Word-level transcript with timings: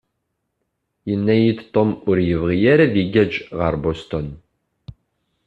Yenna-iyi-d 1.09 1.59
Tom 1.73 1.89
ur 2.09 2.17
yebɣi 2.27 2.57
ara 2.73 2.83
ad 2.87 2.95
igaj 3.03 3.33
ɣer 3.59 3.73
Boston. 3.83 4.27